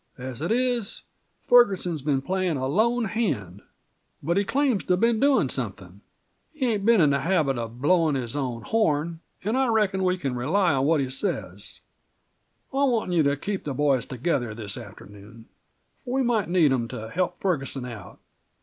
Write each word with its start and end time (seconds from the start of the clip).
As 0.17 0.41
it 0.41 0.51
is, 0.51 1.03
Ferguson's 1.43 2.01
been 2.01 2.23
playin' 2.23 2.57
a 2.57 2.65
lone 2.67 3.05
hand. 3.05 3.61
But 4.23 4.35
he 4.35 4.43
claims 4.43 4.83
to 4.85 4.93
have 4.93 4.99
been 4.99 5.19
doin' 5.19 5.49
somethin'. 5.49 6.01
He 6.51 6.65
ain't 6.71 6.87
been 6.87 6.99
in 6.99 7.11
the 7.11 7.19
habit 7.19 7.59
of 7.59 7.79
blowin' 7.83 8.15
his 8.15 8.35
own 8.35 8.63
horn, 8.63 9.19
an' 9.43 9.55
I 9.55 9.67
reckon 9.67 10.03
we 10.03 10.17
can 10.17 10.33
rely 10.33 10.73
on 10.73 10.85
what 10.87 11.01
he 11.01 11.11
says. 11.11 11.81
I'm 12.73 12.89
wantin' 12.89 13.13
you 13.15 13.21
to 13.21 13.37
keep 13.37 13.63
the 13.63 13.75
boys 13.75 14.07
together 14.07 14.55
this 14.55 14.75
afternoon, 14.75 15.45
for 16.03 16.13
we 16.15 16.23
might 16.23 16.49
need 16.49 16.71
them 16.71 16.87
to 16.87 17.11
help 17.11 17.39
Ferguson 17.39 17.85
out. 17.85 18.17